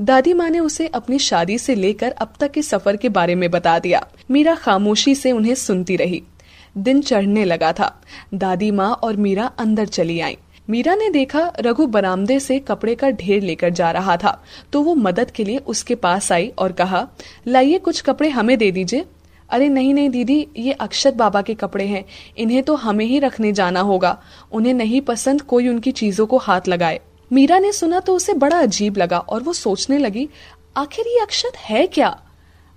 [0.00, 3.50] दादी माँ ने उसे अपनी शादी से लेकर अब तक के सफ़र के बारे में
[3.50, 6.22] बता दिया। मीरा खामोशी से उन्हें सुनती रही।
[6.78, 8.02] दिन चढ़ने लगा था।
[8.34, 10.36] दादी माँ और मीरा अंदर चली आई।
[10.70, 14.94] मीरा ने देखा रघु बरामदे से कपड़े का ढेर लेकर जा रहा था। तो वो
[14.94, 17.06] मदद के लिए उसके पास आई और कहा,
[17.46, 19.04] लाइए कुछ कपड़े हमें दे दीजिए।
[19.50, 22.04] अरे नहीं नहीं दीदी, ये अक्षत बाबा के कपड़े हैं।
[22.38, 24.18] इन्हें तो हमें ही रखने जाना होगा।
[24.52, 27.00] उन्हें नहीं पसंद कोई उनकी चीज़ों को हाथ लगाए।
[27.30, 30.28] मीरा ने सुना तो उसे बड़ा अजीब लगा और वो सोचने लगी,
[30.76, 32.20] आखिर ये अक्षत है क्या?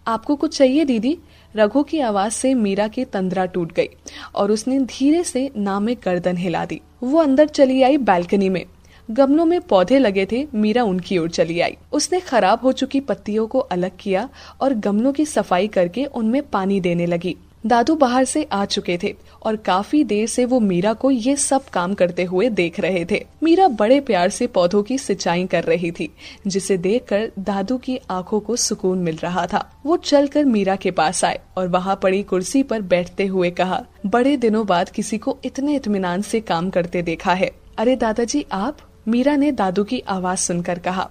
[0.07, 1.17] आपको कुछ चाहिए दीदी?
[1.55, 3.87] रघु की आवाज़ से मीरा की तंद्रा टूट गई
[4.35, 8.65] और उसने धीरे से नाम गर्दन हिला दी। वो अंदर चली आई बालकनी में।
[9.09, 13.47] गमलों में पौधे लगे थे, मीरा उनकी ओर चली आई। उसने खराब हो चुकी पत्तियों
[13.47, 14.29] को अलग किया
[14.61, 19.15] और गमलों की सफ़ाई करके उनमें पानी देने लगी। दादू बाहर से आ चुके थे
[19.43, 23.25] और काफ़ी देर से वो मीरा को ये सब काम करते हुए देख रहे थे।
[23.43, 26.09] मीरा बड़े प्यार से पौधों की सिंचाई कर रही थी,
[26.47, 31.23] जिसे देखकर दादू की आँखों को सुकून मिल रहा था। वो चलकर मीरा के पास
[31.25, 35.75] आए और वहाँ पड़ी कुर्सी पर बैठते हुए कहा, बड़े दिनों बाद किसी को इतने
[35.75, 38.77] इतमान से काम करते देखा है। अरे दादाजी, आप?
[39.07, 41.09] मीरा ने दादू की आवाज़ सुनकर कहा,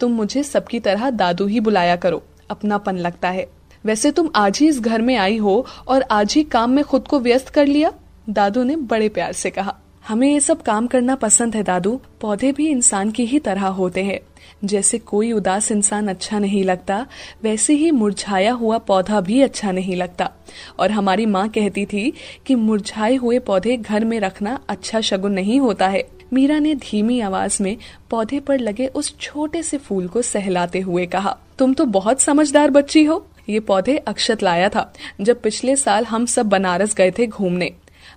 [0.00, 4.68] तुम मुझे सबकी तरह दादू ही बुलाया करो। अपनापन लगता है। वैसे तुम आज ही
[4.68, 7.92] इस घर में आई हो और आज ही काम में खुद को व्यस्त कर लिया?
[8.28, 9.76] दादू ने बड़े प्यार से कहा।
[10.08, 14.04] हमें ये सब काम करना पसंद है, दादू। पौधे भी इंसान की ही तरह होते
[14.04, 14.20] हैं।
[14.64, 17.06] जैसे कोई उदास इंसान अच्छा नहीं लगता,
[17.42, 20.30] वैसे ही मुरझाया हुआ पौधा भी अच्छा नहीं लगता।
[20.78, 22.12] और हमारी माँ कहती थी
[22.46, 27.20] कि मुरझाए हुए पौधे घर में रखना अच्छा शगुन नहीं होता है। मीरा ने धीमी
[27.20, 27.76] आवाज़ में
[28.10, 32.70] पौधे पर लगे उस छोटे से फूल को सहलाते हुए कहा, तुम तो बहुत समझदार
[32.70, 37.26] बच्ची हो। ये पौधे अक्षत लाया था, जब पिछले साल हम सब बनारस गए थे
[37.26, 37.72] घूमने।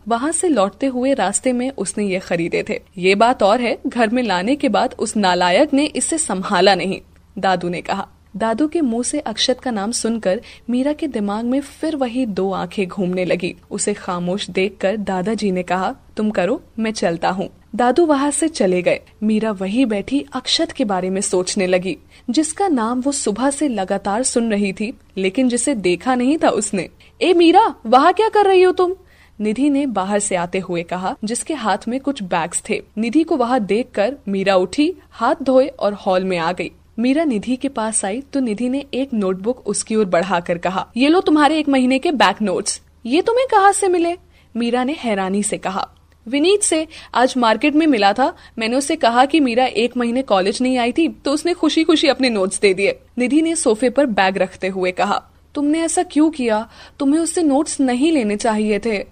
[0.07, 4.09] वहाँ से लौटते हुए रास्ते में उसने ये खरीदे थे। ये बात और है, घर
[4.09, 6.99] में लाने के बाद उस नालायक ने इसे संभाला नहीं,
[7.37, 11.59] दादू ने कहा। दादू के मुँह से अक्षत का नाम सुनकर मीरा के दिमाग में
[11.61, 16.91] फिर वही दो आँखें घूमने लगी। उसे खामोश देखकर दादाजी ने कहा, तुम करो, मैं
[16.91, 21.67] चलता हूँ। दादू वहाँ से चले गए। मीरा वही बैठी अक्षत के बारे में सोचने
[21.67, 21.97] लगी।
[22.29, 26.87] जिसका नाम वो सुबह से लगातार सुन रही थी, लेकिन जिसे देखा नहीं था उसने।
[27.21, 28.93] ए मीरा, वहाँ क्या कर रही हो तुम?
[29.39, 33.37] निधि ने बाहर से आते हुए कहा, जिसके हाथ में कुछ बैग्स थे। निधि को
[33.37, 38.03] वहाँ देखकर मीरा उठी, हाथ धोए और हॉल में आ गई। मीरा निधि के पास
[38.05, 41.99] आई तो निधि ने एक नोटबुक उसकी ओर बढ़ाकर कहा, ये लो तुम्हारे एक महीने
[41.99, 44.15] के बैक नोट्स। ये तुम्हें कहाँ से मिले?
[44.55, 45.89] मीरा ने हैरानी से कहा
[46.27, 50.61] विनीत से आज मार्केट में मिला था। मैंने उससे कहा कि मीरा एक महीने कॉलेज
[50.61, 54.05] नहीं आई थी तो उसने खुशी खुशी अपने नोट्स दे दिए। निधि ने सोफे पर
[54.07, 55.21] बैग रखते हुए कहा,
[55.55, 56.67] तुमने ऐसा क्यों किया?
[56.99, 59.03] तुम्हें उससे नोट्स नहीं लेने चाहिए थे।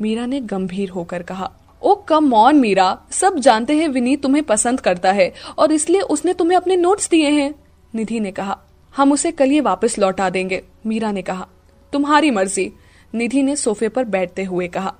[0.00, 1.50] मीरा ने गंभीर होकर कहा,
[1.82, 6.34] ओ कम ऑन मीरा। सब जानते हैं विनीत तुम्हें पसंद करता है, और इसलिए उसने
[6.34, 7.54] तुम्हें अपने नोट्स दिए हैं।
[7.94, 8.58] निधि ने कहा,
[8.94, 11.46] हम उसे कल ये वापस लौटा देंगे। मीरा ने कहा,
[11.92, 12.70] तुम्हारी मर्ज़ी।
[13.12, 14.94] निधि ने सोफे पर बैठते हुए कहा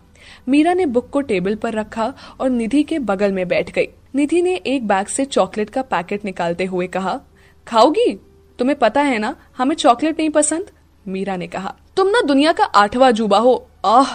[0.48, 4.42] मीरा ने बुक को टेबल पर रखा और निधि के बगल में बैठ गई। निधि
[4.42, 7.20] ने एक बैग से चॉकलेट का पैकेट निकालते हुए कहा,
[7.66, 8.20] खाओगी?
[8.58, 10.70] तुम्हें पता है ना, हमें चॉकलेट नहीं पसंद?
[11.08, 14.06] मीरा ने कहा, तुम ना दुनिया का आठवां जुबा हो। आह,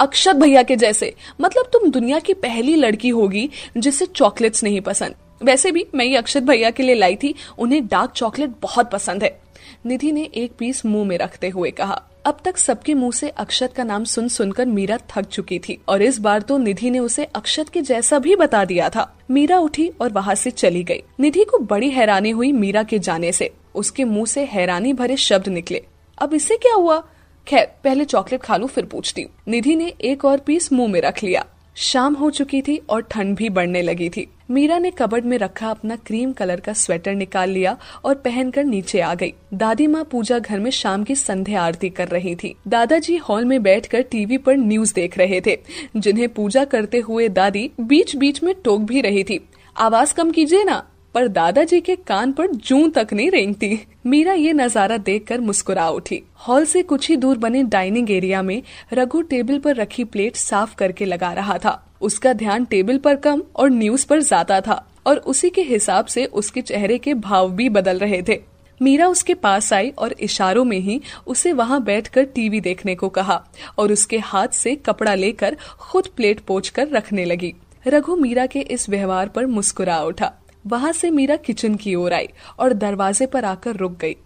[0.00, 5.14] अक्षत भैया के जैसे। मतलब तुम दुनिया की पहली लड़की होगी जिसे चॉकलेट्स नहीं पसंद।
[5.40, 9.22] वैसे भी मैं ये अक्षत भैया के लिए लाई थी, उन्हें डार्क चॉकलेट बहुत पसंद
[9.22, 9.38] है।
[9.86, 13.72] निधि ने एक पीस मुँह में रखते हुए कहा, अब तक सबके मुँह से अक्षत
[13.72, 17.24] का नाम सुन सुनकर मीरा थक चुकी थी, और इस बार तो निधि ने उसे
[17.24, 21.44] अक्षत के जैसा भी बता दिया था। मीरा उठी और वहाँ से चली गई। निधि
[21.44, 25.82] को बड़ी हैरानी हुई मीरा के जाने से। उसके मुँह से हैरानी भरे शब्द निकले।
[26.18, 27.02] अब इसे क्या हुआ?
[27.46, 31.00] खैर, पहले चॉकलेट खा लू, फिर पूछती हूँ। निधि ने एक और पीस मुँह में
[31.00, 31.44] रख लिया।
[31.80, 35.70] शाम हो चुकी थी और ठंड भी बढ़ने लगी थी। मीरा ने कबर्ड में रखा
[35.70, 40.38] अपना क्रीम कलर का स्वेटर निकाल लिया और पहनकर नीचे आ गई। दादी माँ पूजा
[40.38, 44.56] घर में शाम की संध्या आरती कर रही थी। दादाजी हॉल में बैठकर टीवी पर
[44.56, 45.58] न्यूज़ देख रहे थे।
[45.96, 50.64] जिन्हें पूजा करते हुए दादी बीच बीच में टोक भी रही थी। आवाज़ कम कीजिए
[50.64, 50.84] ना।
[51.18, 56.20] पर दादाजी के कान पर जू तक नहीं रेंगती। मीरा ये नज़ारा देखकर मुस्कुरा उठी।
[56.38, 58.62] हॉल से कुछ ही दूर बने डाइनिंग एरिया में
[58.92, 63.42] रघु टेबल पर रखी प्लेट साफ़ करके लगा रहा था। उसका ध्यान टेबल पर कम
[63.56, 67.68] और न्यूज़ पर ज़्यादा था और उसी के हिसाब से उसके चेहरे के भाव भी
[67.70, 68.40] बदल रहे थे।
[68.80, 73.44] मीरा उसके पास आई और इशारों में ही उसे वहाँ बैठकर टीवी देखने को कहा
[73.78, 77.54] और उसके हाथ से कपड़ा लेकर खुद प्लेट पोच कर रखने लगी।
[77.86, 80.34] रघु मीरा के इस व्यवहार पर मुस्कुरा उठा।
[80.68, 82.28] वहाँ से मीरा किचन की ओर आई
[82.58, 84.16] और दरवाजे पर आकर रुक गई।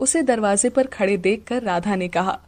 [0.00, 2.38] उसे दरवाजे पर खड़े देखकर राधा ने कहा,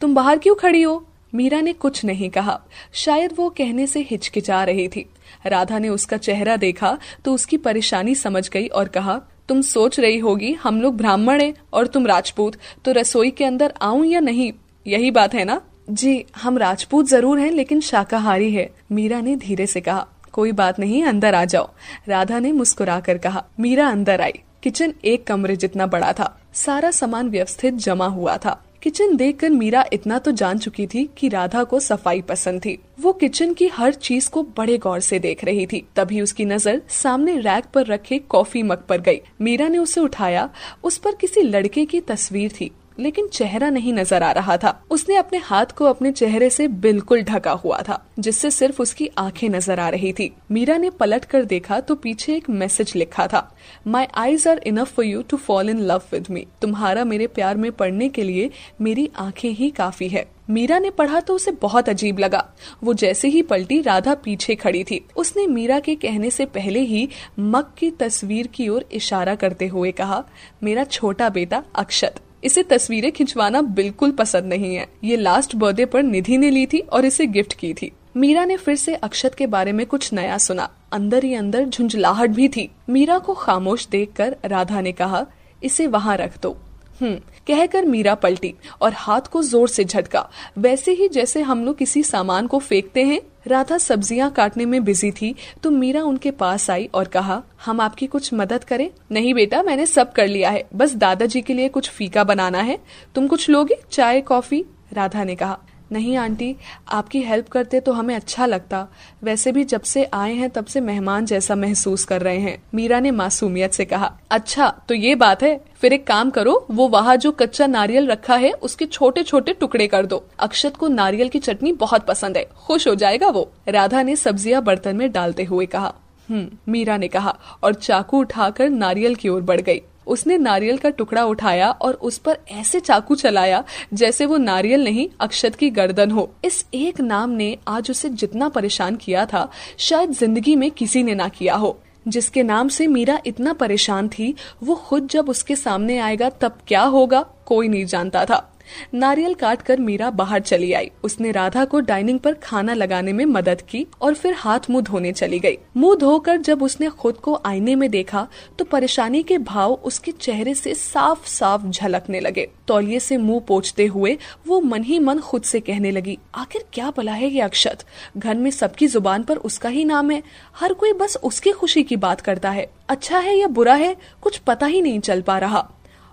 [0.00, 1.06] तुम बाहर क्यों खड़ी हो?
[1.32, 2.60] मीरा ने कुछ नहीं कहा।
[2.94, 5.04] शायद वो कहने से हिचकिचा रही थी।
[5.46, 10.18] राधा ने उसका चेहरा देखा तो उसकी परेशानी समझ गई और कहा, तुम सोच रही
[10.18, 14.52] होगी, हम लोग ब्राह्मण हैं और तुम राजपूत तो रसोई के अंदर आऊँ या नहीं?
[14.86, 15.60] यही बात है ना?
[15.90, 20.06] जी, हम राजपूत ज़रूर हैं, लेकिन शाकाहारी है, मीरा ने धीरे से कहा।
[20.36, 21.68] कोई बात नहीं, अंदर आ जाओ।
[22.08, 27.28] राधा ने मुस्कुराकर कहा, मीरा अंदर आई। किचन एक कमरे जितना बड़ा था, सारा सामान
[27.28, 31.80] व्यवस्थित जमा हुआ था। किचन देखकर मीरा इतना तो जान चुकी थी कि राधा को
[31.80, 35.84] सफ़ाई पसंद थी। वो किचन की हर चीज़ को बड़े गौर से देख रही थी।
[35.96, 40.48] तभी उसकी नज़र सामने रैक पर रखे कॉफ़ी मग पर गई। मीरा ने उसे उठाया।
[40.84, 45.16] उस पर किसी लड़के की तस्वीर थी। लेकिन चेहरा नहीं नज़र आ रहा था। उसने
[45.16, 49.80] अपने हाथ को अपने चेहरे से बिल्कुल ढका हुआ था, जिससे सिर्फ़ उसकी आँखें नज़र
[49.80, 53.50] आ रही थी। मीरा ने पलट कर देखा तो पीछे एक मैसेज लिखा था
[53.86, 57.56] my eyes are enough for you to fall in love with me तुम्हारा मेरे प्यार
[57.56, 58.50] में पड़ने के लिए
[58.80, 62.44] मेरी आँखें ही काफ़ी है। मीरा ने पढ़ा तो उसे बहुत अजीब लगा।
[62.84, 67.08] वो जैसे ही पलटी, राधा पीछे खड़ी थी। उसने मीरा के कहने से पहले ही
[67.38, 70.22] मक की तस्वीर की ओर इशारा करते हुए कहा,
[70.62, 76.02] मेरा छोटा बेटा अक्षत इसे तस्वीरें खिंचवाना बिल्कुल पसंद नहीं है। ये लास्ट बर्थडे पर
[76.02, 79.46] निधि ने ली थी और इसे गिफ्ट की थी। मीरा ने फिर से अक्षत के
[79.46, 84.36] बारे में कुछ नया सुना। अंदर ही अंदर झुंझलाहट भी थी। मीरा को खामोश देखकर
[84.44, 85.26] राधा ने कहा,
[85.62, 86.56] इसे वहाँ रख दो।
[87.00, 87.14] हम्म
[87.46, 90.28] कहकर मीरा पलटी और हाथ को ज़ोर से झटका।
[90.58, 95.10] वैसे ही जैसे हम लोग किसी सामान को फेंकते हैं राधा सब्ज़ियाँ काटने में बिज़ी
[95.10, 98.90] थी तो मीरा उनके पास आई और कहा, हम आपकी कुछ मदद करें?
[99.12, 102.78] नहीं बेटा, मैंने सब कर लिया है। बस दादाजी के लिए कुछ फीका बनाना है।
[103.14, 103.78] तुम कुछ लोगे?
[103.90, 104.64] चाय, कॉफ़ी?
[104.92, 105.58] राधा ने कहा
[105.90, 106.54] नहीं, आंटी,
[106.88, 108.86] आपकी हेल्प करते तो हमें अच्छा लगता।
[109.24, 113.00] वैसे भी जब से आए हैं, तब से मेहमान जैसा महसूस कर रहे हैं। मीरा
[113.00, 117.16] ने मासूमियत से कहा अच्छा तो ये बात है, फिर एक काम करो, वो वहाँ
[117.16, 121.38] जो कच्चा नारियल रखा है, उसके छोटे छोटे टुकड़े कर दो। अक्षत को नारियल की
[121.38, 125.66] चटनी बहुत पसंद है, खुश हो जाएगा वो। राधा ने सब्ज़ियाँ बर्तन में डालते हुए
[125.66, 125.94] कहा।
[126.28, 130.90] हम्म मीरा ने कहा, और चाकू उठाकर नारियल की ओर बढ़ गई। उसने नारियल का
[130.90, 133.64] टुकड़ा उठाया और उस पर ऐसे चाकू चलाया
[133.94, 138.48] जैसे वो नारियल नहीं, अक्षत की गर्दन हो। इस एक नाम ने आज उसे जितना
[138.48, 143.18] परेशान किया था, शायद ज़िंदगी में किसी ने ना किया हो। जिसके नाम से मीरा
[143.26, 148.24] इतना परेशान थी, वो खुद जब उसके सामने आएगा तब क्या होगा, कोई नहीं जानता
[148.24, 148.52] था।
[148.94, 153.24] नारियल काट कर मीरा बाहर चली आई। उसने राधा को डाइनिंग पर खाना लगाने में
[153.26, 157.40] मदद की और फिर हाथ मुँह धोने चली गई। मुँह धोकर जब उसने खुद को
[157.46, 158.26] आईने में देखा
[158.58, 163.86] तो परेशानी के भाव उसके चेहरे से साफ़ साफ़ झलकने लगे। तौलिए से मुँह पोछते
[163.86, 164.16] हुए
[164.46, 167.84] वो मन ही मन खुद से कहने लगी, आखिर क्या भला है ये अक्षत?
[168.16, 170.22] घर में सबकी ज़ुबान पर उसका ही नाम है।
[170.56, 174.38] हर कोई बस उसकी खुशी की बात करता है। अच्छा है या बुरा है, कुछ
[174.38, 175.68] पता ही नहीं चल पा रहा।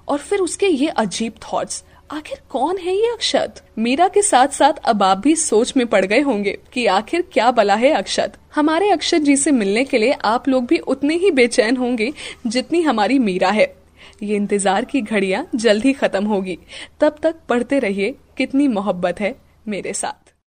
[0.07, 3.61] और फिर उसके ये अजीब थॉट्स आखिर कौन है ये अक्षत?
[3.77, 7.49] मीरा के साथ साथ अब आप भी सोच में पड़ गए होंगे कि आखिर क्या
[7.51, 11.31] बला है अक्षत। हमारे अक्षत जी से मिलने के लिए आप लोग भी उतने ही
[11.31, 12.11] बेचैन होंगे
[12.47, 13.73] जितनी हमारी मीरा है।
[14.23, 16.57] ये इंतज़ार की घड़ियाँ जल्द ही खत्म होगी।
[16.99, 19.35] तब तक पढ़ते रहिए, कितनी मोहब्बत है
[19.67, 20.22] मेरे साथ।